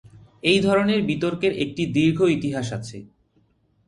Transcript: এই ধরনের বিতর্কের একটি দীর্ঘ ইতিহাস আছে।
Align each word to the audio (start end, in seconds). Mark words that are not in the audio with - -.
এই 0.43 0.59
ধরনের 0.61 0.99
বিতর্কের 1.01 1.53
একটি 1.63 1.83
দীর্ঘ 1.95 2.19
ইতিহাস 2.29 2.67
আছে। 2.73 2.97